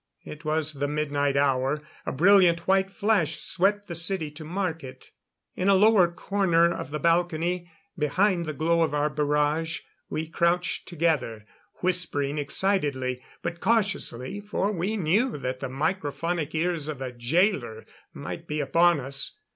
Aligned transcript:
It 0.25 0.43
was 0.43 0.73
the 0.73 0.87
midnight 0.87 1.37
hour; 1.37 1.83
a 2.07 2.11
brilliant 2.11 2.67
white 2.67 2.89
flash 2.89 3.37
swept 3.39 3.87
the 3.87 3.93
city 3.93 4.31
to 4.31 4.43
mark 4.43 4.83
it. 4.83 5.11
In 5.55 5.69
a 5.69 5.75
low 5.75 6.07
corner 6.09 6.73
of 6.73 6.89
the 6.89 6.97
balcony, 6.97 7.69
behind 7.95 8.47
the 8.47 8.53
glow 8.53 8.81
of 8.81 8.95
our 8.95 9.11
barrage, 9.11 9.81
we 10.09 10.27
crouched 10.27 10.87
together, 10.87 11.45
whispering 11.81 12.39
excitedly. 12.39 13.21
But 13.43 13.59
cautiously, 13.61 14.39
for 14.41 14.71
we 14.71 14.97
knew 14.97 15.37
that 15.37 15.59
the 15.59 15.69
microphonic 15.69 16.55
ears 16.55 16.87
of 16.87 16.99
a 16.99 17.11
jailor 17.11 17.85
might 18.11 18.47
be 18.47 18.59
upon 18.59 18.99
us. 18.99 19.35